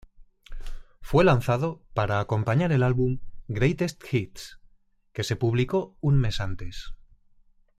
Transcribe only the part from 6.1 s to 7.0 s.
mes antes.